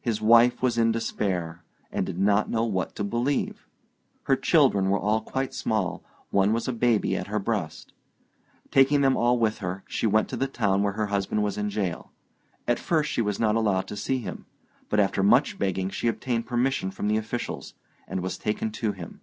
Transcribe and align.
His 0.00 0.20
wife 0.20 0.62
was 0.62 0.78
in 0.78 0.92
despair, 0.92 1.64
and 1.90 2.06
did 2.06 2.20
not 2.20 2.48
know 2.48 2.64
what 2.64 2.94
to 2.94 3.02
believe. 3.02 3.66
Her 4.26 4.36
children 4.36 4.90
were 4.90 4.98
all 5.00 5.20
quite 5.20 5.52
small; 5.54 6.04
one 6.30 6.52
was 6.52 6.68
a 6.68 6.72
baby 6.72 7.16
at 7.16 7.26
her 7.26 7.40
breast. 7.40 7.92
Taking 8.70 9.00
them 9.00 9.16
all 9.16 9.40
with 9.40 9.58
her, 9.58 9.82
she 9.88 10.06
went 10.06 10.28
to 10.28 10.36
the 10.36 10.46
town 10.46 10.84
where 10.84 10.92
her 10.92 11.06
husband 11.06 11.42
was 11.42 11.58
in 11.58 11.68
jail. 11.68 12.12
At 12.68 12.78
first 12.78 13.10
she 13.10 13.22
was 13.22 13.40
not 13.40 13.56
allowed 13.56 13.88
to 13.88 13.96
see 13.96 14.18
him; 14.18 14.46
but 14.88 15.00
after 15.00 15.20
much 15.20 15.58
begging, 15.58 15.90
she 15.90 16.06
obtained 16.06 16.46
permission 16.46 16.92
from 16.92 17.08
the 17.08 17.16
officials, 17.16 17.74
and 18.06 18.20
was 18.22 18.38
taken 18.38 18.70
to 18.70 18.92
him. 18.92 19.20